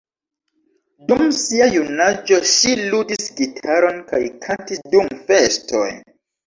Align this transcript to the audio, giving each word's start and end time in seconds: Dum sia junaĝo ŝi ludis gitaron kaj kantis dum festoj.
Dum 1.11 1.21
sia 1.41 1.67
junaĝo 1.75 2.41
ŝi 2.55 2.73
ludis 2.87 3.31
gitaron 3.43 4.03
kaj 4.13 4.25
kantis 4.49 4.87
dum 4.97 5.17
festoj. 5.33 5.89